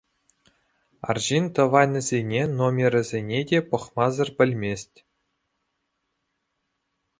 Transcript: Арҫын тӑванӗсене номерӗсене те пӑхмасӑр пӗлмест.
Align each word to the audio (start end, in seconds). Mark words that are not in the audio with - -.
Арҫын 1.13 1.45
тӑванӗсене 1.59 2.41
номерӗсене 2.57 3.39
те 3.53 3.57
пӑхмасӑр 3.69 4.29
пӗлмест. 4.39 5.07